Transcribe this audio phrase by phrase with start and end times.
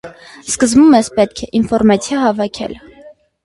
[0.53, 2.79] Սկզբում մեզ պետք էր ինֆորմացիա հավաքել։